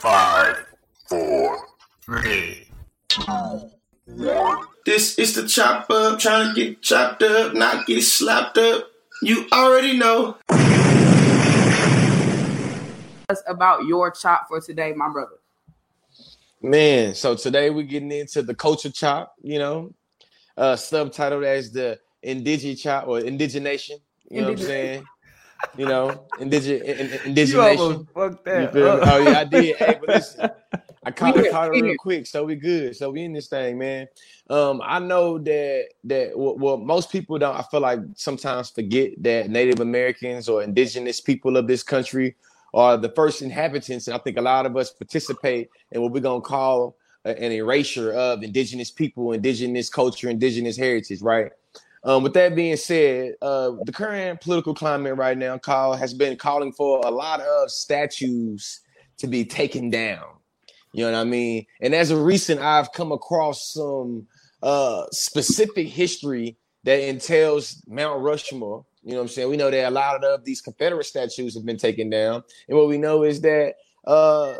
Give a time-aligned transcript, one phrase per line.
[0.00, 0.64] Five,
[1.08, 1.58] four,
[2.02, 2.68] three,
[3.08, 3.22] two,
[4.06, 4.64] one.
[4.86, 8.92] This is the chop up, trying to get chopped up, not get slapped up.
[9.22, 10.36] You already know.
[13.28, 15.40] Us about your chop for today, my brother.
[16.62, 19.92] Man, so today we're getting into the culture chop, you know,
[20.56, 23.98] uh subtitled as the indigent chop or indigenation.
[24.30, 25.04] You know what I'm saying?
[25.76, 28.06] You know, indige- in- in- indigenation.
[28.14, 28.72] fucked You that.
[28.72, 29.02] feel me?
[29.04, 29.76] Oh yeah, I did.
[29.76, 30.50] Hey, but listen,
[31.04, 32.96] I caught, We I here, caught it real quick, so we good.
[32.96, 34.08] So we in this thing, man.
[34.50, 37.56] Um, I know that that well, well, most people don't.
[37.56, 42.36] I feel like sometimes forget that Native Americans or indigenous people of this country
[42.74, 46.20] are the first inhabitants, and I think a lot of us participate in what we're
[46.20, 51.50] gonna call an erasure of indigenous people, indigenous culture, indigenous heritage, right?
[52.04, 56.36] Um, with that being said, uh, the current political climate right now call has been
[56.36, 58.80] calling for a lot of statues
[59.18, 60.24] to be taken down.
[60.92, 61.66] You know what I mean?
[61.80, 64.26] And as of recent, I've come across some
[64.62, 68.84] uh, specific history that entails Mount Rushmore.
[69.02, 69.50] You know what I'm saying?
[69.50, 72.88] We know that a lot of these Confederate statues have been taken down, and what
[72.88, 73.74] we know is that
[74.06, 74.54] uh,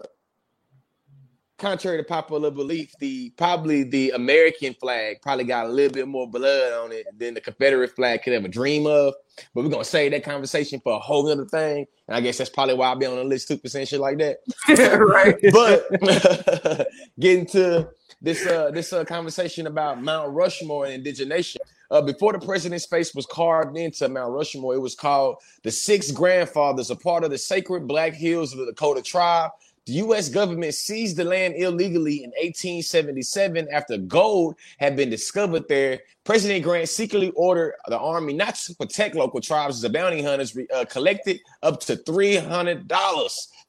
[1.58, 6.28] contrary to popular belief, the probably the American flag probably got a little bit more
[6.28, 9.14] blood on it than the Confederate flag could ever dream of.
[9.54, 11.86] But we're gonna save that conversation for a whole other thing.
[12.06, 14.18] And I guess that's probably why I'll be on the list two percent shit like
[14.18, 14.38] that.
[14.68, 15.36] right.
[15.52, 16.86] But
[17.20, 17.90] getting to
[18.22, 21.60] this uh this uh, conversation about Mount Rushmore and indigenation.
[21.90, 26.10] Uh, before the president's face was carved into Mount Rushmore, it was called the Six
[26.10, 29.52] Grandfathers, a part of the sacred Black Hills of the Dakota tribe.
[29.88, 30.28] The U.S.
[30.28, 36.00] government seized the land illegally in 1877 after gold had been discovered there.
[36.24, 40.54] President Grant secretly ordered the army not to protect local tribes as the bounty hunters
[40.74, 42.86] uh, collected up to $300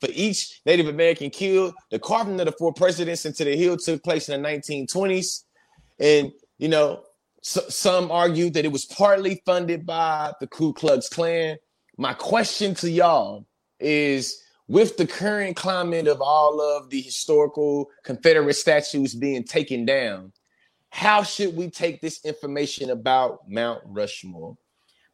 [0.02, 1.74] for each Native American killed.
[1.90, 5.46] The carving of the four presidents into the hill took place in the 1920s.
[6.02, 7.04] And, you know,
[7.42, 11.56] so, some argue that it was partly funded by the Ku Klux Klan.
[11.96, 13.46] My question to y'all
[13.80, 20.32] is with the current climate of all of the historical Confederate statues being taken down,
[20.92, 24.58] how should we take this information about Mount Rushmore?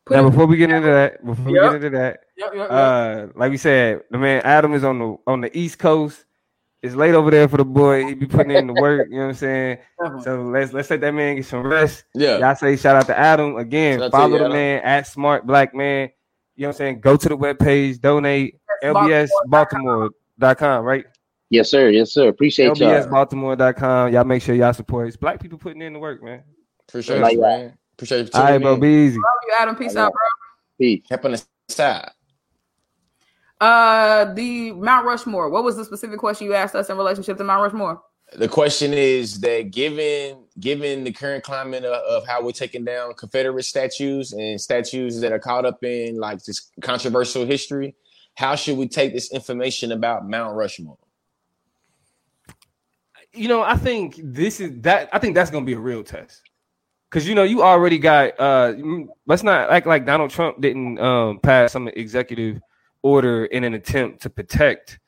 [0.05, 1.63] Put Now, before we get into that, before Yep.
[1.63, 2.71] we get into that, Yep, yep, yep.
[2.71, 6.25] uh, like we said, the man Adam is on the on the East Coast.
[6.83, 8.05] It's late over there for the boy.
[8.05, 9.07] He be putting in the work.
[9.09, 9.77] You know what I'm saying?
[9.99, 10.23] Definitely.
[10.23, 12.03] So let's let's let that man get some rest.
[12.13, 12.37] Yeah.
[12.37, 13.99] Y'all say shout out to Adam again.
[13.99, 14.51] Shout follow you, the Adam.
[14.53, 16.09] man at Smart Black Man.
[16.55, 16.99] You know what I'm saying?
[17.01, 18.59] Go to the webpage, donate.
[18.83, 21.05] LBSBaltimore.com, right?
[21.49, 21.89] Yes, sir.
[21.89, 22.27] Yes, sir.
[22.27, 22.89] Appreciate y'all.
[22.89, 24.13] LBSBaltimore.com.
[24.13, 25.07] Y'all make sure y'all support.
[25.07, 26.43] It's black people putting in the work, man.
[26.87, 27.77] Appreciate Like you, man.
[27.93, 28.29] Appreciate you.
[28.33, 28.75] All right, bro.
[28.75, 29.17] tuning Be easy.
[29.17, 29.75] Love you, Adam.
[29.75, 30.19] Peace out, bro.
[30.79, 31.03] Peace.
[31.09, 32.11] Helping us side.
[33.61, 35.49] Uh, the Mount Rushmore.
[35.49, 38.01] What was the specific question you asked us in relationship to Mount Rushmore?
[38.33, 43.13] The question is that given given the current climate of, of how we're taking down
[43.13, 47.95] Confederate statues and statues that are caught up in like this controversial history,
[48.35, 50.97] how should we take this information about Mount Rushmore?
[53.35, 55.09] you know, I think this is that.
[55.11, 56.49] I think that's gonna be a real test,
[57.09, 58.39] because you know you already got.
[58.39, 58.73] uh
[59.27, 62.61] Let's not act like Donald Trump didn't um pass some executive
[63.01, 64.99] order in an attempt to protect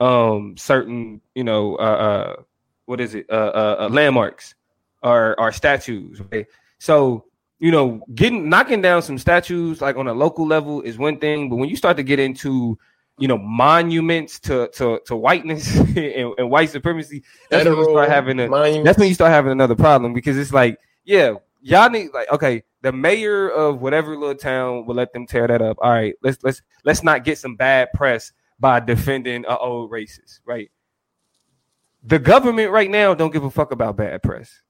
[0.00, 2.42] um certain, you know, uh, uh
[2.86, 4.54] what is it, uh, uh, uh landmarks
[5.02, 6.20] or or statues.
[6.32, 6.46] Right?
[6.78, 7.24] So
[7.58, 11.48] you know, getting knocking down some statues like on a local level is one thing,
[11.48, 12.78] but when you start to get into
[13.18, 18.08] you know monuments to to, to whiteness and, and white supremacy, that's when you start
[18.08, 18.84] having a monuments.
[18.84, 22.62] that's when you start having another problem because it's like, yeah, y'all need like okay,
[22.82, 25.76] the mayor of whatever little town will let them tear that up.
[25.80, 30.40] All right, let's let's let's not get some bad press by defending a old racist,
[30.44, 30.70] right?
[32.04, 34.62] The government right now don't give a fuck about bad press.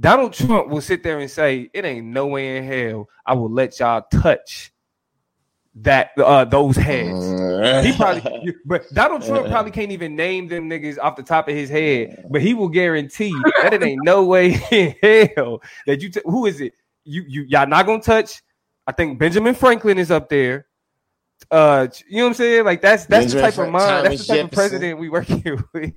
[0.00, 3.50] Donald Trump will sit there and say, "It ain't no way in hell I will
[3.50, 4.72] let y'all touch
[5.76, 10.98] that uh those heads." He probably, but Donald Trump probably can't even name them niggas
[10.98, 12.24] off the top of his head.
[12.30, 16.10] But he will guarantee that it ain't no way in hell that you.
[16.10, 16.74] T- who is it?
[17.04, 18.42] You you y'all not gonna touch?
[18.86, 20.66] I think Benjamin Franklin is up there.
[21.50, 22.64] Uh, you know what I'm saying?
[22.64, 24.06] Like that's that's the Benjamin type of mind.
[24.06, 25.42] That's the type of president we working
[25.74, 25.92] with.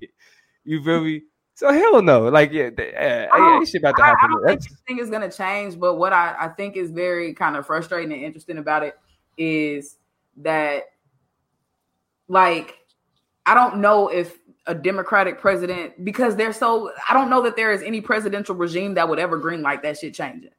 [0.64, 1.22] You feel me?
[1.62, 2.22] So hell no.
[2.22, 5.22] Like yeah, uh, ain't, shit about to I, I don't think That's- thing is going
[5.22, 8.82] to change, but what I, I think is very kind of frustrating and interesting about
[8.82, 8.98] it
[9.38, 9.98] is
[10.38, 10.86] that,
[12.28, 12.80] like,
[13.46, 17.72] I don't know if a Democratic president, because they're so, I don't know that there
[17.72, 20.50] is any presidential regime that would ever green like that shit changing.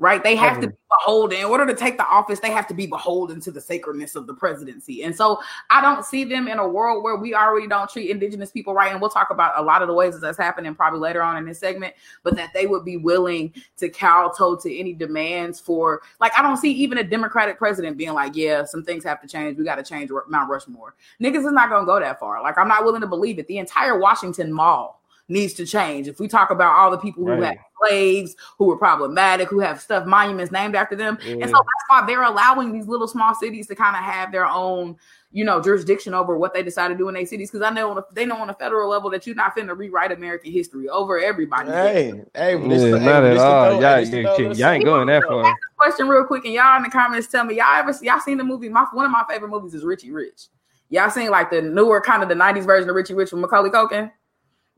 [0.00, 0.24] Right?
[0.24, 1.38] They have to be beholden.
[1.40, 4.26] In order to take the office, they have to be beholden to the sacredness of
[4.26, 5.04] the presidency.
[5.04, 8.50] And so I don't see them in a world where we already don't treat indigenous
[8.50, 8.90] people right.
[8.90, 11.36] And we'll talk about a lot of the ways that that's happening probably later on
[11.36, 16.00] in this segment, but that they would be willing to kowtow to any demands for,
[16.18, 19.28] like, I don't see even a Democratic president being like, yeah, some things have to
[19.28, 19.58] change.
[19.58, 20.94] We got to change Mount Rushmore.
[21.22, 22.42] Niggas is not going to go that far.
[22.42, 23.46] Like, I'm not willing to believe it.
[23.48, 26.08] The entire Washington Mall needs to change.
[26.08, 27.58] If we talk about all the people who right.
[27.82, 31.32] Had slaves, who were problematic, who have stuff monuments named after them, yeah.
[31.34, 34.46] and so that's why they're allowing these little small cities to kind of have their
[34.46, 34.96] own,
[35.32, 37.50] you know, jurisdiction over what they decide to do in their cities.
[37.50, 40.12] Because I know a, they know on a federal level that you're not finna rewrite
[40.12, 41.70] American history over everybody.
[41.70, 43.80] Hey, hey, yeah, this, not hey, at all.
[43.80, 45.54] Y'all, y'all, y'all ain't going that far.
[45.76, 48.44] Question real quick, and y'all in the comments tell me y'all ever y'all seen the
[48.44, 48.68] movie?
[48.68, 50.48] My one of my favorite movies is Richie Rich.
[50.90, 53.70] Y'all seen like the newer kind of the '90s version of Richie Rich with Macaulay
[53.70, 54.10] Culkin?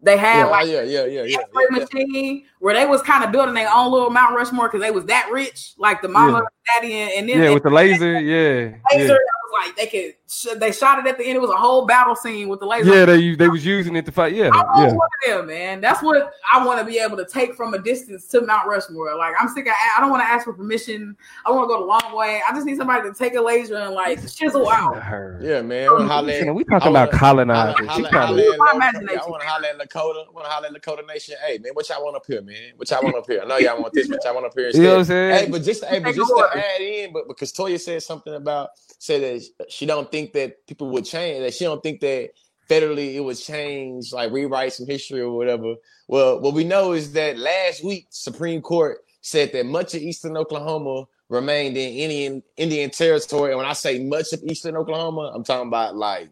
[0.05, 3.31] They had yeah, like yeah, yeah, yeah, yeah, yeah, machine where they was kind of
[3.31, 6.81] building their own little Mount Rushmore because they was that rich, like the mama, yeah.
[6.81, 9.13] daddy, and, and then yeah, with the laser, yeah, laser.
[9.13, 9.19] Yeah
[9.53, 10.15] like they could
[10.59, 11.37] they shot it at the end.
[11.37, 12.95] It was a whole battle scene with the laser.
[12.95, 14.35] Yeah, they they was using it to fight.
[14.35, 14.93] Yeah, I yeah.
[14.93, 15.81] one of them, man.
[15.81, 19.17] That's what I want to be able to take from a distance to Mount Rushmore.
[19.17, 19.73] Like I'm sick of.
[19.97, 21.17] I don't want to ask for permission.
[21.45, 22.41] I want to go the long way.
[22.49, 24.97] I just need somebody to take a laser and like chisel out.
[25.41, 26.55] Yeah, man.
[26.55, 27.87] we talking about colonizers.
[27.89, 30.27] I want to holler at Lakota.
[30.29, 31.37] I want to holler at Lakota Nation.
[31.45, 32.73] Hey, man, what y'all want up here, man?
[32.77, 33.43] What y'all want up here?
[33.43, 34.67] I know y'all want this, but y'all want up here.
[34.67, 34.83] Instead.
[34.83, 35.45] You know what I'm saying?
[35.45, 38.71] Hey, but just hey, but just to add in, but because Toya said something about
[38.99, 39.21] said
[39.59, 41.41] that she don't think that people would change.
[41.41, 42.31] That she don't think that
[42.69, 45.75] federally it would change, like rewrite some history or whatever.
[46.09, 50.37] Well, what we know is that last week Supreme Court said that much of eastern
[50.37, 53.51] Oklahoma remained in Indian Indian territory.
[53.51, 56.31] And when I say much of eastern Oklahoma, I'm talking about like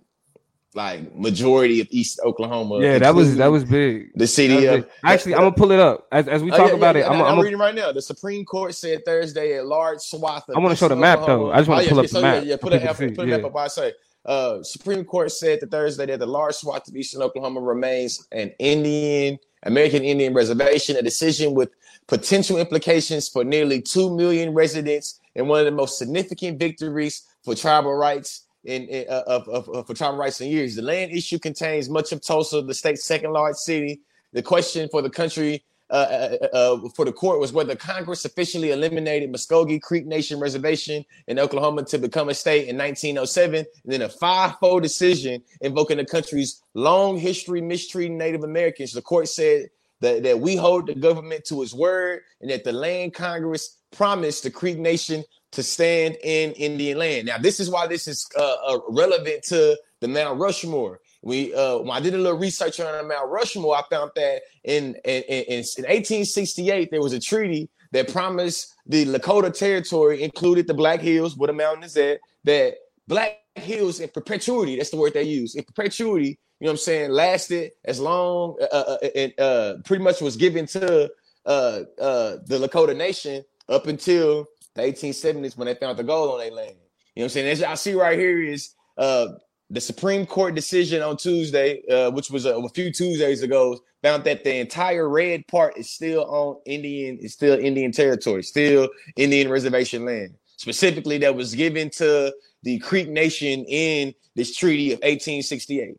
[0.75, 2.81] like majority of East Oklahoma.
[2.81, 4.13] Yeah, that was that was big.
[4.15, 6.77] The city of actually, I'm gonna pull it up as, as we oh, talk yeah,
[6.77, 7.07] about yeah, it.
[7.07, 7.93] I'm, I'm, I'm reading right now.
[7.93, 10.45] The Supreme Court said Thursday a large swath.
[10.55, 11.51] I want to show the map though.
[11.51, 12.45] I just want to oh, pull up so, the map.
[12.45, 13.57] Yeah, put it up, put it up.
[13.57, 13.93] I say.
[14.23, 18.53] Uh, Supreme Court said that Thursday that the large swath of Eastern Oklahoma remains an
[18.59, 21.71] Indian American Indian reservation, a decision with
[22.07, 27.55] potential implications for nearly two million residents and one of the most significant victories for
[27.55, 30.77] tribal rights in, in uh, of, of, of, for rights in years.
[30.77, 34.01] The land issue contains much of Tulsa, the state's second largest city.
[34.33, 38.25] The question for the country, uh, uh, uh, uh, for the court, was whether Congress
[38.25, 43.93] officially eliminated Muskogee Creek Nation Reservation in Oklahoma to become a state in 1907, and
[43.93, 48.93] then a five-fold decision invoking the country's long history mistreating Native Americans.
[48.93, 49.71] The court said
[50.01, 54.45] that, that we hold the government to its word and that the land Congress promised
[54.45, 57.27] the Creek Nation to stand in Indian land.
[57.27, 61.01] Now, this is why this is uh, uh, relevant to the Mount Rushmore.
[61.23, 64.43] We uh, when I did a little research on the Mount Rushmore, I found that
[64.65, 70.67] in in, in in 1868 there was a treaty that promised the Lakota territory included
[70.67, 72.75] the Black Hills, where the mountain is at, that
[73.09, 76.77] Black Hills in perpetuity, that's the word they use, in perpetuity, you know what I'm
[76.79, 81.11] saying, lasted as long uh, uh, uh and uh, pretty much was given to
[81.47, 86.39] uh, uh, the Lakota Nation up until the 1870s when they found the gold on
[86.39, 86.77] their land.
[87.15, 87.49] You know what I'm saying?
[87.49, 89.29] As I see right here is uh,
[89.71, 94.25] the Supreme Court decision on Tuesday, uh, which was a, a, few Tuesdays ago, found
[94.25, 99.49] that the entire red part is still on Indian, is still Indian territory, still Indian
[99.49, 100.35] reservation land.
[100.57, 105.97] Specifically, that was given to the Creek Nation in this treaty of 1868.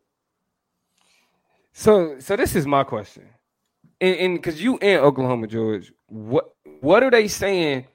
[1.74, 3.24] So, so this is my question,
[4.02, 7.88] and because you in Oklahoma, George, what what are they saying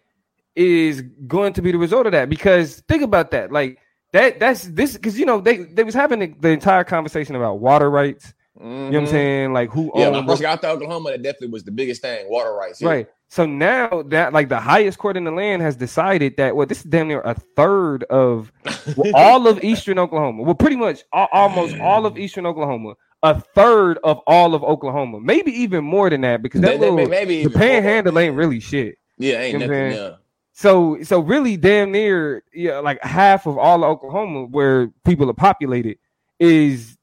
[0.57, 2.29] is going to be the result of that.
[2.29, 3.79] Because think about that, like
[4.13, 7.61] that that's this because you know they they was having the, the entire conversation about
[7.61, 8.33] water rights.
[8.59, 8.67] Mm-hmm.
[8.67, 9.11] You know what I'm mm-hmm.
[9.11, 9.53] saying?
[9.53, 12.29] Like who yeah, owns when I got to Oklahoma, that definitely was the biggest thing,
[12.31, 12.81] water rights.
[12.81, 12.89] Yeah.
[12.89, 13.09] Right.
[13.29, 16.79] So now that like the highest court in the land has decided that well, this
[16.79, 18.51] is damn near a third of
[18.97, 20.43] well, all of eastern Oklahoma.
[20.43, 22.95] Well, pretty much all, almost all of eastern Oklahoma,
[23.27, 27.09] a third of all of Oklahoma, maybe even more than that because that, that little,
[27.09, 28.99] maybe the panhandle ain't really shit.
[29.19, 29.93] Yeah, ain't you know nothing.
[29.93, 30.17] Yeah.
[30.53, 35.35] So so really damn near yeah, like half of all of Oklahoma where people are
[35.35, 35.99] populated
[36.39, 36.97] is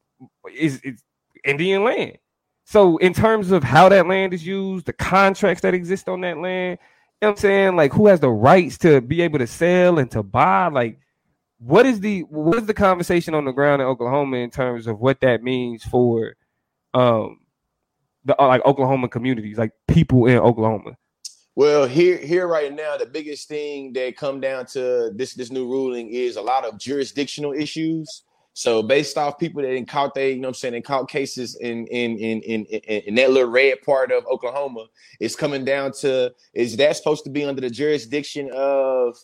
[0.52, 1.04] is, is
[1.44, 2.18] Indian land.
[2.66, 6.38] So in terms of how that land is used, the contracts that exist on that
[6.38, 6.80] land,
[7.22, 7.76] you know what I'm saying?
[7.76, 10.68] Like who has the rights to be able to sell and to buy?
[10.70, 11.00] Like
[11.66, 15.00] what is the what is the conversation on the ground in Oklahoma in terms of
[15.00, 16.36] what that means for
[16.94, 17.40] um
[18.26, 20.98] the like Oklahoma communities, like people in Oklahoma?
[21.56, 25.68] Well, here here right now, the biggest thing that come down to this this new
[25.68, 30.40] ruling is a lot of jurisdictional issues So based off people that caught they, you
[30.40, 34.12] know I'm saying, they caught cases in in in in in, that little red part
[34.12, 34.86] of Oklahoma,
[35.20, 39.18] it's coming down to is that supposed to be under the jurisdiction of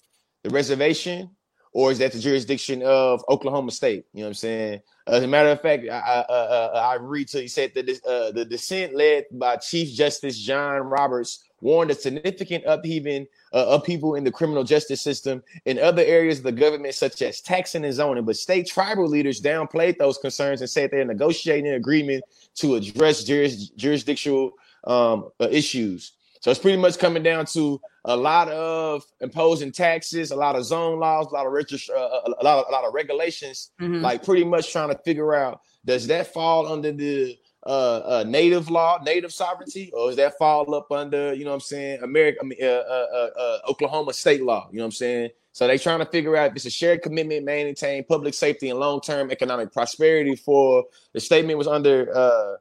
[0.44, 1.30] the reservation
[1.72, 4.06] or is that the jurisdiction of Oklahoma State?
[4.14, 4.82] You know what I'm saying?
[5.08, 8.04] As a matter of fact, I I, uh, I read to you said that this,
[8.06, 14.16] uh, the dissent led by Chief Justice John Roberts warned of significant upheaving uh, upheaval
[14.16, 17.94] in the criminal justice system in other areas of the government, such as taxing and
[17.94, 18.26] zoning.
[18.26, 22.24] But state tribal leaders downplayed those concerns and said they're negotiating an agreement
[22.56, 24.54] to address juris, jurisdictional
[24.86, 26.14] um, uh, issues.
[26.42, 30.66] So it's pretty much coming down to a lot of imposing taxes, a lot of
[30.66, 34.02] zone laws, a lot of regist- uh, a lot of, a lot of regulations, mm-hmm.
[34.02, 38.70] like pretty much trying to figure out does that fall under the uh, uh, native
[38.70, 42.40] law, native sovereignty, or does that fall up under, you know what I'm saying, America,
[42.42, 45.30] I mean, uh, uh, uh, uh, Oklahoma state law, you know what I'm saying?
[45.52, 48.80] So they trying to figure out if it's a shared commitment, maintain public safety and
[48.80, 52.56] long-term economic prosperity for the statement was under uh,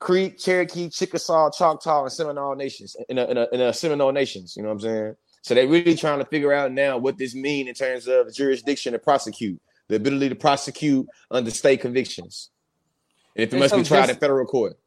[0.00, 4.56] Creek, Cherokee, Chickasaw, Choctaw, and Seminole nations in a, in a, in a Seminole nations,
[4.56, 5.16] you know what I'm saying?
[5.42, 8.92] So they're really trying to figure out now what this mean in terms of jurisdiction
[8.92, 12.50] to prosecute, the ability to prosecute under state convictions
[13.36, 14.78] and if it must so be tried in federal court.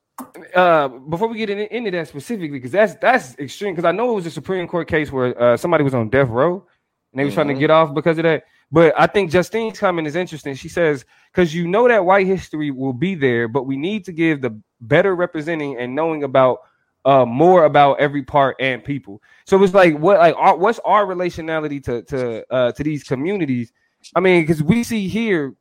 [0.53, 3.73] Uh, before we get in, into that specifically, because that's that's extreme.
[3.73, 6.29] Because I know it was a Supreme Court case where uh, somebody was on death
[6.29, 6.65] row
[7.11, 7.35] and they were mm-hmm.
[7.35, 7.61] trying to mm-hmm.
[7.61, 8.43] get off because of that.
[8.71, 10.55] But I think Justine's comment is interesting.
[10.55, 14.11] She says, because you know that white history will be there, but we need to
[14.11, 16.59] give the better representing and knowing about
[17.05, 19.21] uh more about every part and people.
[19.45, 23.73] So it's like what like our, what's our relationality to to uh to these communities?
[24.15, 25.55] I mean, because we see here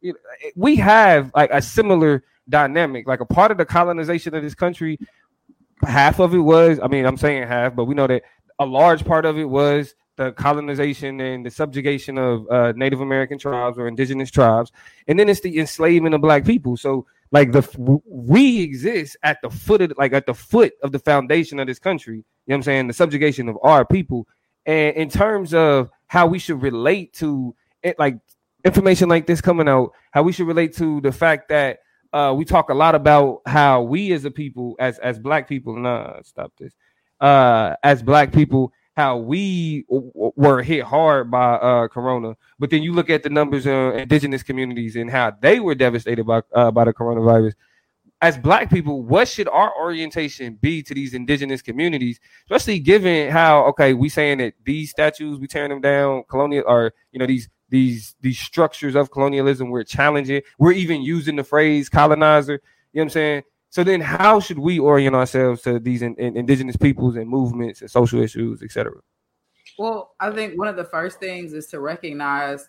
[0.56, 3.06] we have like a similar dynamic.
[3.06, 4.98] Like a part of the colonization of this country,
[5.82, 8.22] half of it was, I mean, I'm saying half, but we know that
[8.58, 13.38] a large part of it was the colonization and the subjugation of uh, Native American
[13.38, 14.70] tribes or indigenous tribes,
[15.08, 16.76] and then it's the enslavement of black people.
[16.76, 20.98] So, like the we exist at the foot of like at the foot of the
[20.98, 22.16] foundation of this country.
[22.16, 22.86] You know what I'm saying?
[22.88, 24.28] The subjugation of our people,
[24.66, 28.18] and in terms of how we should relate to it, like
[28.64, 31.78] information like this coming out, how we should relate to the fact that
[32.12, 35.74] uh, we talk a lot about how we as a people, as as black people,
[35.74, 36.74] nah, stop this.
[37.18, 42.82] Uh, as black people, how we w- were hit hard by uh, Corona, but then
[42.82, 46.70] you look at the numbers of indigenous communities and how they were devastated by uh,
[46.70, 47.54] by the coronavirus.
[48.20, 53.64] As black people, what should our orientation be to these indigenous communities, especially given how
[53.66, 57.48] okay we saying that these statues we tearing them down, colonial or you know these
[57.68, 59.70] these these structures of colonialism.
[59.70, 60.42] We're challenging.
[60.58, 62.60] We're even using the phrase colonizer.
[62.92, 63.42] You know what I'm saying?
[63.72, 67.80] So then, how should we orient ourselves to these in, in indigenous peoples and movements
[67.80, 68.92] and social issues, etc.?
[69.78, 72.68] Well, I think one of the first things is to recognize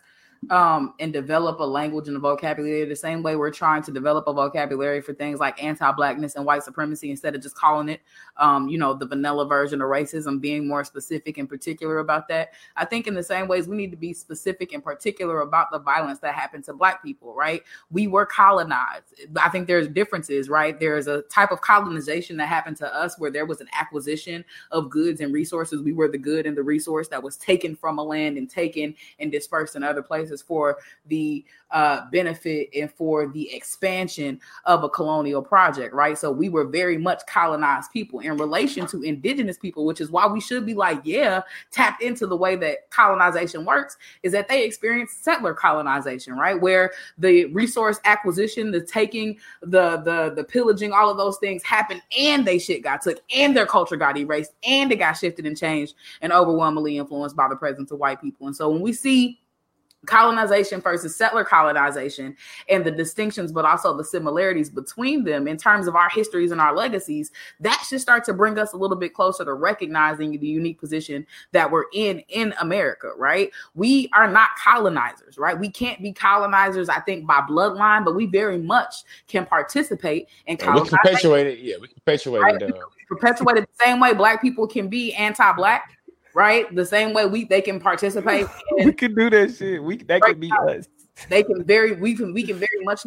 [0.50, 4.28] um, and develop a language and a vocabulary the same way we're trying to develop
[4.28, 8.02] a vocabulary for things like anti-blackness and white supremacy instead of just calling it
[8.38, 12.54] um, you know the vanilla version of racism being more specific and particular about that.
[12.76, 15.80] I think in the same ways we need to be specific and particular about the
[15.80, 17.64] violence that happened to black people right?
[17.92, 19.14] We were colonized.
[19.36, 20.80] I think there's differences right?
[20.80, 24.90] There's a type of colonization that happened to us where there was an acquisition of
[24.90, 25.82] goods and resources.
[25.82, 28.96] We were the good and the resource that was taken from a land and taken
[29.20, 34.90] and dispersed in other places for the uh, benefit and for the expansion of a
[34.90, 36.18] colonial project, right?
[36.18, 40.28] So we were very much colonized people in relation to indigenous people, which is why
[40.28, 44.64] we should be like, yeah, tapped into the way that colonization works, is that they
[44.64, 46.60] experienced settler colonization, right?
[46.60, 52.02] Where the resource acquisition, the taking, the the the pillaging, all of those things happened,
[52.18, 55.58] and they shit got took, and their culture got erased, and it got shifted and
[55.58, 58.48] changed, and overwhelmingly influenced by the presence of white people.
[58.48, 59.40] And so when we see
[60.06, 62.36] colonization versus settler colonization
[62.70, 66.60] and the distinctions but also the similarities between them in terms of our histories and
[66.60, 70.48] our legacies that should start to bring us a little bit closer to recognizing the
[70.48, 76.02] unique position that we're in in america right we are not colonizers right we can't
[76.02, 80.98] be colonizers i think by bloodline but we very much can participate in colonization.
[81.04, 82.62] we perpetuate it yeah we perpetuate right?
[82.62, 85.98] it uh, perpetuate it the same way black people can be anti-black
[86.34, 86.74] right?
[86.74, 88.48] The same way we they can participate.
[88.78, 89.84] We can do that shit.
[89.84, 90.88] We that could be us.
[91.30, 93.06] They can very we can we can very much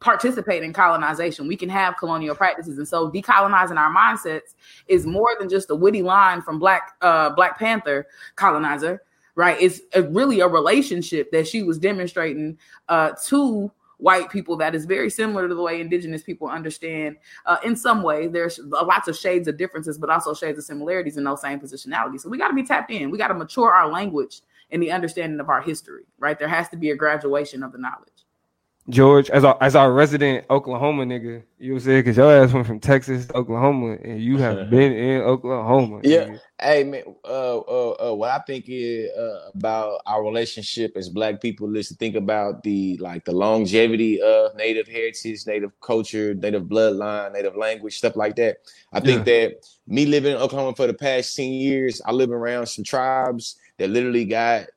[0.00, 1.48] participate in colonization.
[1.48, 4.54] We can have colonial practices, and so decolonizing our mindsets
[4.86, 9.02] is more than just a witty line from Black uh, Black Panther colonizer.
[9.34, 14.74] Right, it's a, really a relationship that she was demonstrating uh, to white people that
[14.74, 18.26] is very similar to the way indigenous people understand uh, in some way.
[18.26, 22.20] There's lots of shades of differences but also shades of similarities in those same positionalities.
[22.20, 23.10] So we got to be tapped in.
[23.10, 26.38] We got to mature our language and the understanding of our history right?
[26.38, 28.17] There has to be a graduation of the knowledge
[28.88, 32.00] George, as our as our resident Oklahoma nigga, you know what I'm saying?
[32.00, 36.00] because your ass went from Texas to Oklahoma, and you have been in Oklahoma.
[36.02, 36.24] Yeah.
[36.24, 36.40] nigga.
[36.60, 41.40] Hey man, uh, uh, uh, what I think is uh, about our relationship as Black
[41.40, 46.64] people is to think about the like the longevity of Native heritage, Native culture, Native
[46.64, 48.58] bloodline, Native language, stuff like that.
[48.92, 52.66] I think that me living in Oklahoma for the past ten years, I live around
[52.66, 54.68] some tribes that literally got a-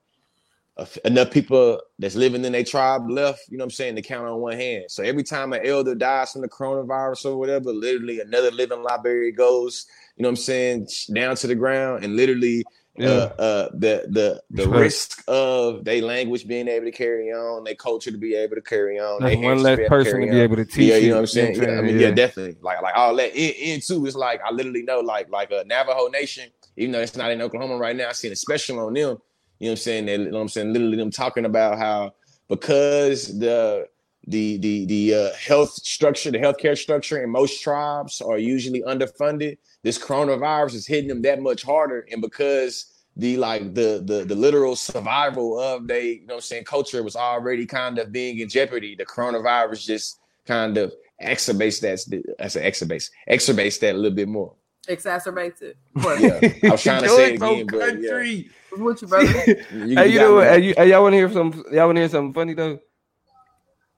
[1.05, 3.41] enough people that's living in their tribe left.
[3.50, 4.85] You know what I'm saying to count on one hand.
[4.89, 9.31] So every time an elder dies from the coronavirus or whatever, literally another living library
[9.31, 9.85] goes
[10.17, 12.63] you know what I'm saying, down to the ground, and literally
[12.97, 13.07] Yeah.
[13.07, 14.81] uh, uh, the the the Right.
[14.81, 18.61] risk of their language being able to carry on, their culture to be able to
[18.61, 20.89] carry on, their one less person to be able to teach.
[20.89, 21.55] Yeah, you know what I'm saying.
[21.55, 22.13] Yeah, I mean, yeah, Yeah.
[22.13, 22.57] definitely.
[22.61, 23.33] Like, like all that.
[23.33, 26.50] In, in too, it's like I literally know, like, like a Navajo Nation.
[26.77, 29.17] Even though it's not in Oklahoma right now, I seen a special on them.
[29.62, 30.06] You know what I'm saying?
[30.08, 30.74] They, you know what I'm saying?
[30.74, 32.15] Literally, them talking about how
[32.50, 33.88] because the
[34.25, 39.60] the the the uh, health structure, the healthcare structure in most tribes are usually underfunded.
[39.84, 44.34] This coronavirus is hitting them that much harder, and because the like the the the
[44.34, 48.39] literal survival of they you know what I'm saying culture was already kind of being
[48.39, 48.96] in jeopardy.
[48.96, 50.91] The coronavirus just kind of
[51.22, 52.34] exacerbates that.
[52.39, 54.56] That's an exacerbates exacerbates that a little bit more.
[54.88, 55.77] Exacerbates it.
[55.94, 56.20] What?
[56.20, 58.41] Yeah, I was trying to say it again, but yeah.
[58.72, 58.86] Country.
[58.86, 59.86] What's with you, brother?
[59.86, 60.48] You, hey, you know what?
[60.48, 61.63] Hey, you, hey, y'all want to hear some?
[61.72, 62.80] Y'all want to hear something funny though?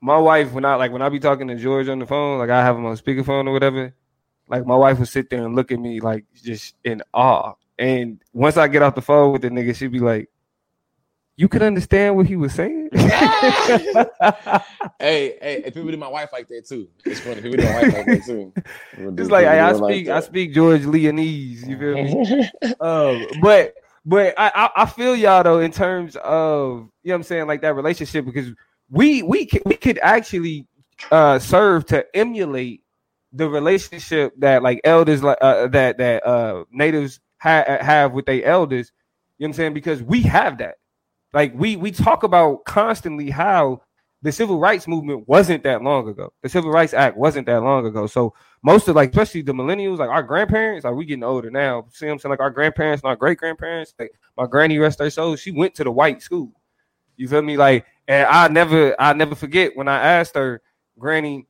[0.00, 2.50] My wife, when I like when I be talking to George on the phone, like
[2.50, 3.94] I have him on speakerphone or whatever,
[4.48, 7.54] like my wife would sit there and look at me like just in awe.
[7.78, 10.28] And once I get off the phone with the nigga, she'd be like,
[11.36, 13.08] "You could understand what he was saying." hey,
[14.98, 16.88] hey, hey, people do my wife like that too.
[17.04, 17.40] It's funny.
[17.40, 18.52] People do my wife like that too.
[19.18, 21.66] it's like hey, I speak, I speak George Leonese.
[21.66, 22.50] You feel me?
[22.80, 27.14] um, but but I, I I feel y'all though in terms of you know what
[27.16, 28.52] I'm saying like that relationship because
[28.90, 30.66] we we could, we could actually
[31.10, 32.82] uh serve to emulate
[33.32, 38.44] the relationship that like elders like uh, that that uh natives ha- have with their
[38.44, 38.92] elders
[39.38, 40.76] you know what I'm saying because we have that.
[41.32, 43.82] Like we we talk about constantly how
[44.22, 46.32] the civil rights movement wasn't that long ago.
[46.42, 48.06] The civil rights act wasn't that long ago.
[48.06, 48.32] So
[48.64, 52.06] most of like especially the millennials like our grandparents like we getting older now see
[52.06, 55.10] what i'm saying like our grandparents and our great grandparents like my granny rest her
[55.10, 56.50] soul she went to the white school
[57.16, 60.60] you feel me like and i never i never forget when i asked her
[60.98, 61.46] granny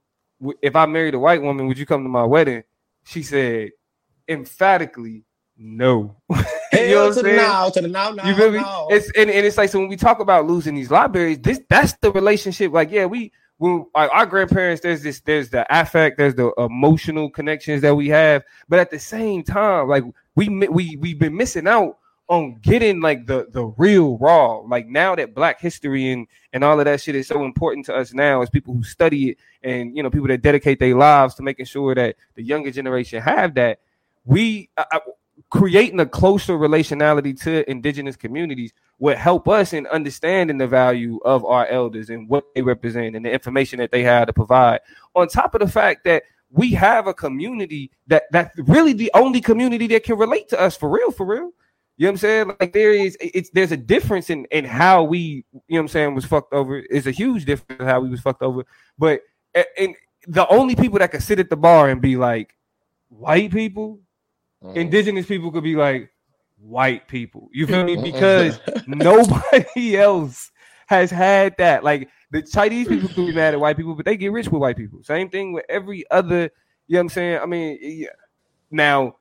[0.61, 2.63] if i married a white woman would you come to my wedding
[3.05, 3.71] she said
[4.29, 5.25] emphatically
[5.57, 6.17] no
[6.73, 8.59] you know what i'm to the saying now, to the now, now, you feel me?
[8.59, 8.89] now.
[8.91, 11.93] It's and, and it's like so when we talk about losing these libraries, this that's
[12.01, 12.73] the relationship.
[12.73, 17.31] Like, yeah, we when like our grandparents, there's this, there's the affect, there's the emotional
[17.31, 20.05] connections that we have, but at the same time, like
[20.37, 24.59] we we we've been missing out on getting like the the real raw.
[24.59, 27.97] Like now that Black history and and all of that shit is so important to
[27.97, 31.35] us now as people who study it and you know people that dedicate their lives
[31.37, 33.81] to making sure that the younger generation have that.
[34.27, 35.01] We I, I-
[35.51, 41.45] creating a closer relationality to indigenous communities would help us in understanding the value of
[41.45, 44.81] our elders and what they represent and the information that they have to provide.
[45.15, 49.41] On top of the fact that we have a community that that's really the only
[49.41, 51.51] community that can relate to us for real for real.
[51.97, 52.57] You know what i'm saying?
[52.61, 55.89] Like there is it's there's a difference in in how we you know what i'm
[55.89, 56.83] saying was fucked over.
[56.91, 58.65] It's a huge difference in how we was fucked over.
[58.99, 59.21] But
[59.79, 59.95] and
[60.27, 62.55] the only people that could sit at the bar and be like
[63.09, 64.01] white people?
[64.63, 64.77] Mhm.
[64.77, 66.11] indigenous people could be like
[66.65, 67.49] white people.
[67.53, 67.97] You feel me?
[67.97, 70.51] Because nobody else
[70.87, 71.85] has had that.
[71.85, 74.61] Like the Chinese people can be mad at white people, but they get rich with
[74.61, 75.03] white people.
[75.03, 76.51] Same thing with every other.
[76.87, 77.39] You know what I'm saying?
[77.41, 78.09] I mean, yeah.
[78.71, 79.17] now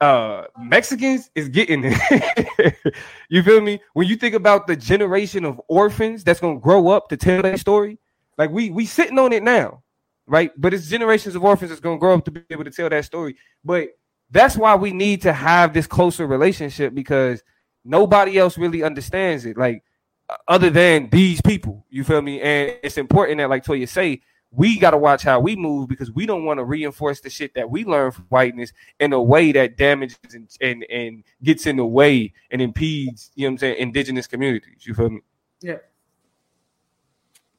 [0.00, 2.76] uh Mexicans is getting it.
[3.28, 3.80] you feel me?
[3.92, 7.60] When you think about the generation of orphans that's gonna grow up to tell that
[7.60, 7.98] story,
[8.38, 9.82] like we we sitting on it now,
[10.26, 10.50] right?
[10.56, 13.04] But it's generations of orphans that's gonna grow up to be able to tell that
[13.04, 13.36] story.
[13.62, 13.88] But
[14.30, 17.42] that's why we need to have this closer relationship because
[17.84, 19.82] nobody else really understands it like
[20.28, 24.20] uh, other than these people you feel me and it's important that like toya say
[24.52, 27.54] we got to watch how we move because we don't want to reinforce the shit
[27.54, 31.76] that we learn from whiteness in a way that damages and, and and gets in
[31.76, 35.20] the way and impedes you know what i'm saying indigenous communities you feel me
[35.60, 35.78] Yeah.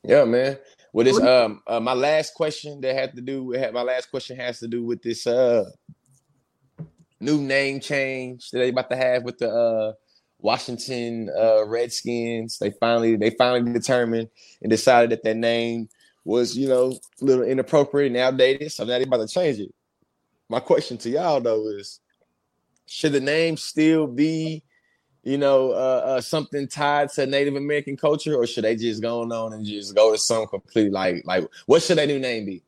[0.03, 0.57] Yeah, man.
[0.93, 4.35] Well, this um uh, my last question that had to do with my last question
[4.37, 5.69] has to do with this uh
[7.21, 9.93] new name change that they about to have with the uh
[10.39, 12.57] Washington uh Redskins.
[12.57, 14.29] They finally they finally determined
[14.61, 15.89] and decided that their name
[16.25, 18.71] was, you know, a little inappropriate and outdated.
[18.71, 19.73] So now they about to change it.
[20.49, 21.99] My question to y'all though is
[22.87, 24.63] should the name still be
[25.23, 29.21] you know, uh, uh, something tied to Native American culture, or should they just go
[29.21, 32.63] on and just go to some complete like like what should their new name be?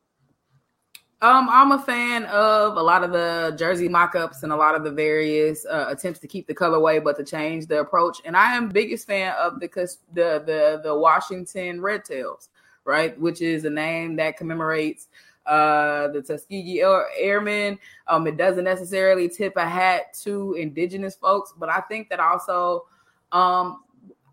[1.24, 4.84] Um, I'm a fan of a lot of the jersey mock-ups and a lot of
[4.84, 8.20] the various uh, attempts to keep the colorway, but to change the approach.
[8.26, 9.68] And I am biggest fan of the
[10.12, 12.50] the the the Washington Red Tails,
[12.84, 15.08] right, which is a name that commemorates
[15.46, 16.82] uh, the Tuskegee
[17.18, 17.78] Airmen.
[18.06, 22.84] Um, it doesn't necessarily tip a hat to indigenous folks, but I think that also
[23.32, 23.82] um,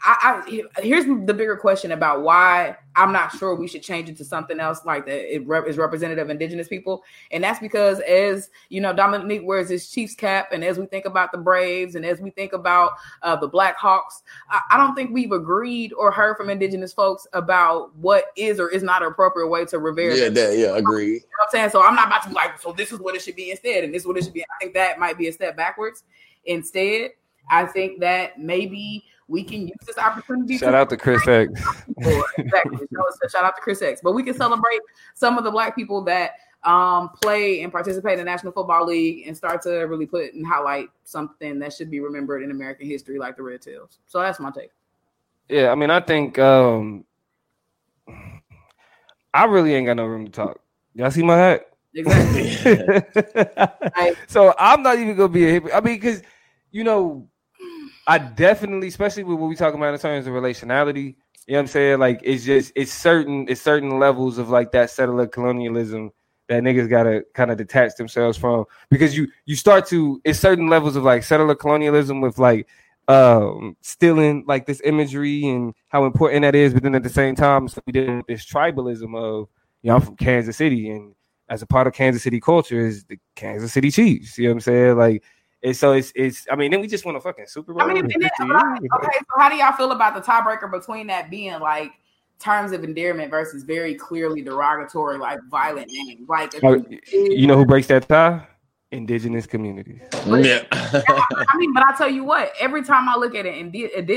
[0.03, 4.17] I, I, here's the bigger question about why I'm not sure we should change it
[4.17, 7.99] to something else like that it rep, is representative of indigenous people, and that's because
[8.01, 11.95] as you know, Dominique wears his Chiefs cap, and as we think about the Braves,
[11.95, 16.11] and as we think about uh, the Blackhawks, I, I don't think we've agreed or
[16.11, 20.15] heard from indigenous folks about what is or is not an appropriate way to revere.
[20.15, 21.13] Yeah, that, yeah, agreed.
[21.13, 21.83] You know I'm saying so.
[21.83, 23.93] I'm not about to be like, so this is what it should be instead, and
[23.93, 24.43] this is what it should be.
[24.43, 26.03] I think that might be a step backwards.
[26.45, 27.11] Instead,
[27.49, 30.57] I think that maybe we can use this opportunity.
[30.57, 31.51] Shout to out to Chris X.
[32.37, 32.77] exactly.
[33.29, 34.01] shout out to Chris X.
[34.03, 34.81] But we can celebrate
[35.15, 39.27] some of the black people that um, play and participate in the National Football League
[39.27, 43.17] and start to really put and highlight something that should be remembered in American history,
[43.17, 43.99] like the Red Tails.
[44.05, 44.71] So that's my take.
[45.47, 47.05] Yeah, I mean, I think um,
[49.33, 50.59] I really ain't got no room to talk.
[50.93, 51.67] Y'all see my hat?
[51.93, 52.51] Exactly.
[54.27, 55.75] so I'm not even gonna be a hypocrite.
[55.75, 56.21] I mean, because
[56.71, 57.27] you know,
[58.11, 61.15] I definitely, especially with what we talk about in terms of relationality,
[61.47, 61.99] you know what I'm saying?
[61.99, 66.11] Like it's just it's certain it's certain levels of like that settler colonialism
[66.49, 70.67] that niggas gotta kind of detach themselves from because you you start to it's certain
[70.67, 72.67] levels of like settler colonialism with like
[73.07, 77.33] um stealing like this imagery and how important that is, but then at the same
[77.33, 79.47] time, so we did this tribalism of
[79.83, 81.15] you know, I'm from Kansas City and
[81.47, 84.37] as a part of Kansas City culture is the Kansas City Chiefs.
[84.37, 84.97] You know what I'm saying?
[84.97, 85.23] Like
[85.63, 86.47] and so it's it's.
[86.51, 87.83] I mean, then we just want a fucking Super Bowl.
[87.83, 88.37] I mean, then, okay.
[88.39, 91.91] So how do y'all feel about the tiebreaker between that being like
[92.39, 96.27] terms of endearment versus very clearly derogatory, like violent names?
[96.27, 98.47] Like, oh, you know who breaks that tie?
[98.91, 100.01] Indigenous communities.
[100.27, 100.63] But, yeah.
[100.71, 103.75] I mean, but I tell you what, every time I look at it, and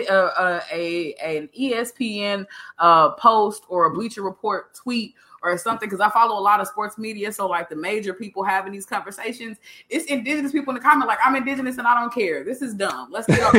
[0.08, 2.46] uh, uh, a an ESPN
[2.78, 6.66] uh, post or a Bleacher Report tweet or something because I follow a lot of
[6.66, 7.30] sports media.
[7.30, 9.58] So like the major people having these conversations,
[9.90, 12.44] it's indigenous people in the comment like I'm indigenous and I don't care.
[12.44, 13.10] This is dumb.
[13.12, 13.54] Let's get off.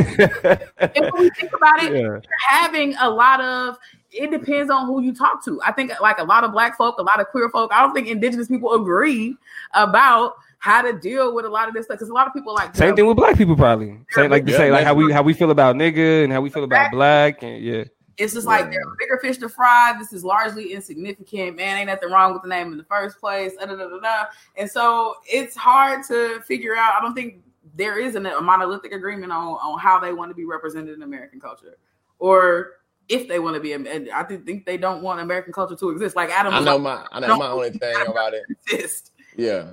[0.79, 2.19] and when we think about it, yeah.
[2.49, 3.77] having a lot of
[4.11, 5.61] it depends on who you talk to.
[5.63, 7.93] I think like a lot of black folk, a lot of queer folk, I don't
[7.93, 9.35] think indigenous people agree
[9.73, 11.99] about how to deal with a lot of this stuff.
[11.99, 13.99] Because a lot of people like same thing with black people, probably.
[14.09, 16.49] Same like yeah, say like how we how we feel about nigga and how we
[16.49, 17.83] feel about black and yeah.
[18.17, 19.93] It's just like there are bigger fish to fry.
[19.99, 21.57] This is largely insignificant.
[21.57, 23.51] Man, ain't nothing wrong with the name in the first place.
[23.59, 24.23] Da, da, da,
[24.55, 26.93] and so it's hard to figure out.
[26.97, 27.43] I don't think
[27.75, 31.03] there is an, a monolithic agreement on, on how they want to be represented in
[31.03, 31.77] American culture
[32.17, 32.77] or
[33.09, 33.73] if they want to be.
[33.73, 36.15] And I think they don't want American culture to exist.
[36.15, 38.43] Like Adam, I know my, I know my only thing about it.
[38.71, 39.11] Exist.
[39.35, 39.67] Yeah.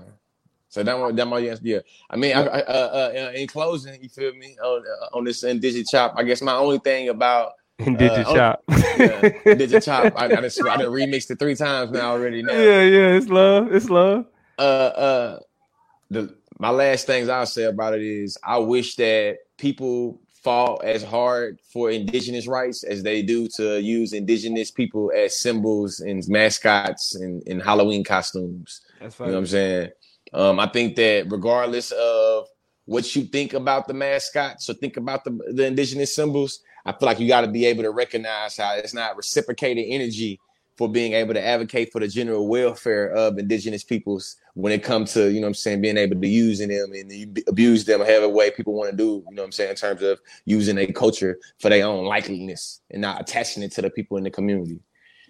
[0.73, 1.81] So that one, that my yes, yeah.
[2.09, 5.45] I mean, I, I, uh, uh, in closing, you feel me on uh, on this
[5.45, 6.15] indigenous chop.
[6.17, 8.63] I guess my only thing about in Digit uh, Chop.
[8.99, 10.15] yeah, Digit Chop.
[10.17, 12.43] I, I, just, I done remixed it three times now already.
[12.43, 12.55] Now.
[12.55, 13.71] Yeah, yeah, it's love.
[13.71, 14.25] It's love.
[14.59, 15.39] Uh, uh,
[16.11, 21.05] the my last things I'll say about it is I wish that people fought as
[21.05, 27.15] hard for indigenous rights as they do to use indigenous people as symbols and mascots
[27.15, 28.81] and in Halloween costumes.
[29.03, 29.91] That's You know what I'm saying?
[30.33, 32.47] Um, I think that regardless of
[32.85, 37.07] what you think about the mascots or think about the, the indigenous symbols, I feel
[37.07, 40.41] like you got to be able to recognize how it's not reciprocated energy
[40.79, 45.13] for being able to advocate for the general welfare of indigenous peoples when it comes
[45.13, 48.51] to, you know I'm saying, being able to using them and abuse them however way
[48.51, 51.69] people want to do, you know I'm saying, in terms of using a culture for
[51.69, 54.81] their own likeliness and not attaching it to the people in the community.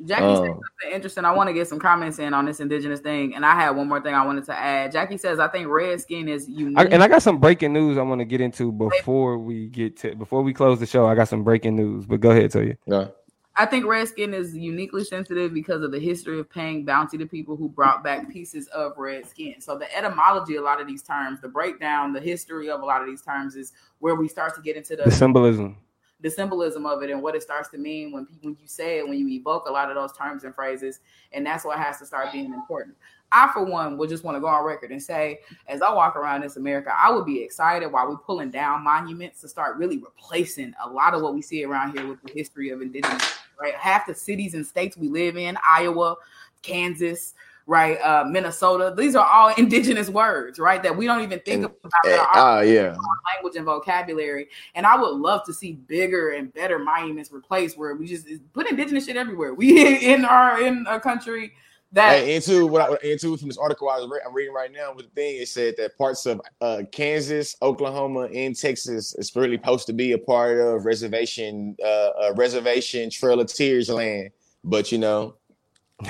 [0.05, 1.24] Jackie um, said something interesting.
[1.24, 3.88] I want to get some comments in on this indigenous thing, and I had one
[3.88, 4.92] more thing I wanted to add.
[4.92, 8.02] Jackie says, "I think redskin is unique." I, and I got some breaking news I
[8.02, 11.07] want to get into before we get to before we close the show.
[11.07, 12.76] I got some breaking news, but go ahead, tell you.
[12.87, 13.09] Yeah.
[13.55, 17.55] I think redskin is uniquely sensitive because of the history of paying bounty to people
[17.55, 19.61] who brought back pieces of red skin.
[19.61, 23.02] So the etymology, a lot of these terms, the breakdown, the history of a lot
[23.02, 25.76] of these terms is where we start to get into the, the symbolism
[26.23, 29.09] the symbolism of it and what it starts to mean when when you say it,
[29.09, 31.01] when you evoke a lot of those terms and phrases,
[31.33, 32.97] and that's what has to start being important.
[33.33, 36.17] I, for one, would just want to go on record and say, as I walk
[36.17, 39.97] around this America, I would be excited while we're pulling down monuments to start really
[39.99, 43.39] replacing a lot of what we see around here with the history of indigenous.
[43.59, 46.17] Right, half the cities and states we live in, Iowa,
[46.63, 47.35] Kansas,
[47.66, 47.98] right?
[48.03, 48.94] Uh, Minnesota.
[48.96, 50.83] These are all indigenous words, right?
[50.83, 52.94] That we don't even think And- about that Oh are yeah.
[53.35, 54.48] language and vocabulary.
[54.75, 58.68] And I would love to see bigger and better monuments replaced where we just put
[58.70, 59.55] indigenous shit everywhere.
[59.62, 61.53] We in our in a country
[61.92, 64.72] that Hey, into what I into from this article I was re- I'm reading right
[64.72, 69.35] now with the thing, it said that parts of uh, Kansas, Oklahoma, and Texas is
[69.37, 74.31] really supposed to be a part of reservation, uh, uh, reservation Trail of Tears land.
[74.64, 75.35] But you know,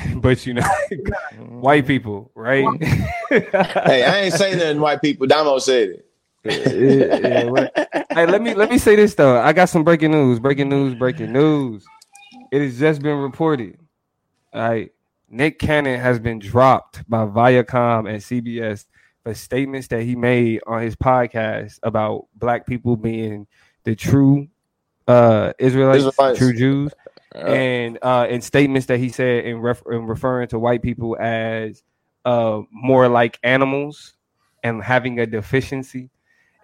[0.16, 0.62] but you know,
[1.48, 2.66] white people, right?
[3.30, 4.80] hey, I ain't saying nothing.
[4.80, 6.06] White people, Damo said it.
[6.44, 7.72] Yeah, yeah, what-
[8.10, 9.40] hey, let me let me say this though.
[9.40, 10.40] I got some breaking news.
[10.40, 10.94] Breaking news.
[10.94, 11.84] Breaking news.
[12.50, 13.78] It has just been reported.
[14.52, 14.92] All right,
[15.30, 18.86] Nick Cannon has been dropped by Viacom and CBS
[19.22, 23.46] for statements that he made on his podcast about black people being
[23.84, 24.48] the true
[25.06, 26.38] uh Israelites, Israelites.
[26.38, 26.92] true Jews,
[27.34, 31.16] Uh, and uh in statements that he said in, ref- in referring to white people
[31.18, 31.82] as
[32.24, 34.14] uh more like animals
[34.62, 36.10] and having a deficiency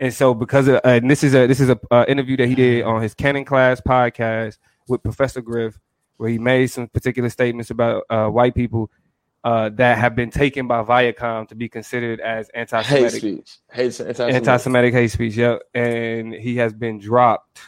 [0.01, 2.49] and so because of, uh, and this is a this is a uh, interview that
[2.49, 5.79] he did on his Cannon class podcast with professor griff
[6.19, 8.91] where he made some particular statements about uh white people
[9.45, 14.35] uh that have been taken by viacom to be considered as anti-semitic speech, hate anti-Semitic.
[14.35, 15.37] anti-Semitic hate speech.
[15.37, 17.61] Yep, and he has been dropped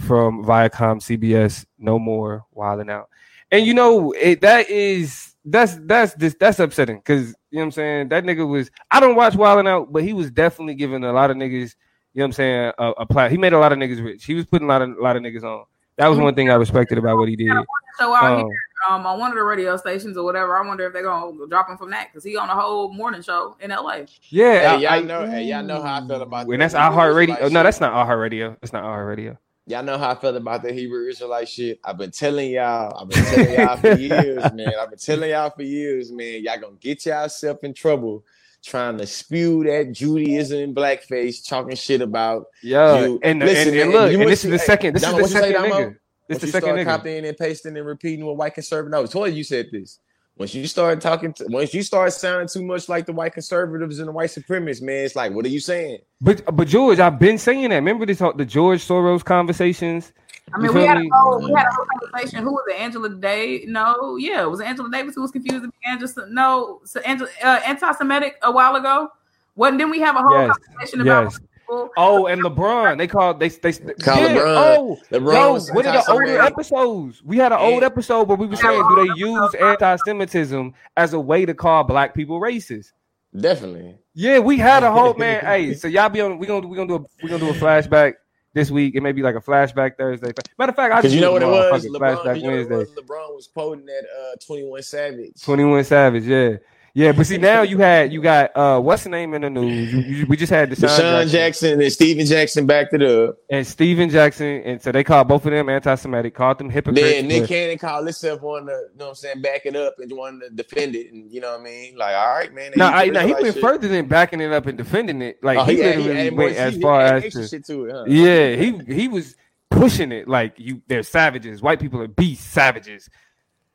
[0.00, 1.64] from Viacom, CBS.
[1.78, 3.08] No more Wild 'N Out.
[3.50, 7.64] And you know it, that is that's that's this that's upsetting because you know what
[7.66, 8.70] I'm saying that nigga was.
[8.90, 11.74] I don't watch Wild 'N Out, but he was definitely giving a lot of niggas.
[12.12, 12.72] You know what I'm saying?
[12.78, 13.30] A, a plat.
[13.30, 14.24] He made a lot of niggas rich.
[14.24, 15.64] He was putting a lot of a lot of niggas on.
[15.96, 17.52] That was one thing I respected about what he did.
[17.98, 18.46] so out Um, here
[18.88, 20.56] um, on one of the radio stations or whatever.
[20.56, 23.20] I wonder if they're gonna drop him from that because he on a whole morning
[23.22, 24.06] show in LA.
[24.30, 26.74] yeah, Hey, I- y'all know, hey, y'all know how I felt about And that that's
[26.74, 27.20] iHeartRadio.
[27.22, 28.56] Israelite Oh, no, that's not iHeartRadio.
[28.60, 29.38] That's not iHeartRadio.
[29.70, 31.78] Y'all know how I felt about the Hebrew Israelite shit.
[31.84, 33.00] I've been telling y'all.
[33.00, 34.74] I've been telling y'all for years, man.
[34.80, 36.42] I've been telling y'all for years, man.
[36.42, 38.24] Y'all gonna get yourself in trouble
[38.64, 42.46] trying to spew that Judaism in blackface, talking shit about.
[42.64, 44.94] Yeah, You- and, listen, and, and and look, you and must this is the second.
[44.94, 45.96] This is the what you say, second nigga.
[46.26, 46.84] This Once the second nigga.
[46.84, 48.90] copying and pasting and repeating what white conservative.
[48.90, 50.00] No, Toya, you said this.
[50.40, 53.98] Once you start talking, to, once you start sounding too much like the white conservatives
[53.98, 55.98] and the white supremacists, man, it's like, what are you saying?
[56.18, 57.74] But but George, I've been saying that.
[57.74, 60.14] Remember this the George Soros conversations?
[60.54, 61.10] I mean, we had a me?
[61.12, 62.42] whole we had a whole conversation.
[62.42, 62.80] Who was it?
[62.80, 63.66] Angela Day?
[63.66, 65.60] No, yeah, it was Angela Davis who was confused?
[65.60, 69.10] with Angela, no, so Angela, uh, anti-Semitic a while ago.
[69.56, 69.76] What?
[69.76, 71.40] Then we have a whole Yes, conversation about yes.
[71.70, 71.90] People.
[71.96, 72.98] Oh, and LeBron.
[72.98, 74.56] They called they they, they Call yeah, LeBron.
[74.56, 77.22] Oh, LeBron yo, was what are the older episodes?
[77.22, 81.20] We had an old episode where we were saying, do they use anti-Semitism as a
[81.20, 82.92] way to call black people racist?
[83.38, 83.96] Definitely.
[84.14, 85.44] Yeah, we had a whole man.
[85.44, 86.38] hey, so y'all be on.
[86.38, 88.14] We gonna we gonna do a we gonna do a flashback
[88.52, 88.96] this week.
[88.96, 90.32] It may be like a flashback Thursday.
[90.58, 91.86] Matter of fact, I just you know what it was?
[91.86, 92.76] LeBron, flashback you know what it Wednesday.
[92.76, 93.04] was?
[93.04, 95.42] LeBron was quoting that uh, 21 Savage.
[95.42, 96.24] Twenty One Savage.
[96.24, 96.56] Yeah,
[96.94, 97.12] yeah.
[97.12, 99.92] But see, now you had you got uh, what's the name in the news?
[99.92, 103.36] You, you, we just had DeSean, DeSean Jackson, Jackson and Stephen Jackson backed it up.
[103.50, 106.34] and Stephen Jackson, and so they called both of them anti-Semitic.
[106.34, 107.00] Called them hypocrites.
[107.08, 109.94] Then Nick Cannon called himself one to, you know what I'm saying, back it up
[109.98, 111.12] and wanted to defend it.
[111.12, 111.96] And you know what I mean?
[111.96, 112.72] Like, all right, man.
[112.76, 113.62] No, he I, did no, he went shit.
[113.62, 115.42] further than backing it up and defending it.
[115.42, 117.48] Like Oh, he, he, had- he literally added more- went as he far as to,
[117.48, 118.04] shit to it, huh?
[118.08, 119.36] yeah, he he was
[119.70, 120.82] pushing it like you.
[120.88, 121.62] They're savages.
[121.62, 123.08] White people are beasts, savages.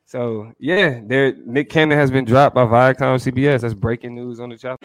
[0.06, 1.36] So yeah, there.
[1.46, 3.62] Nick Cannon has been dropped by Viacom CBS.
[3.62, 4.78] That's breaking news on the channel.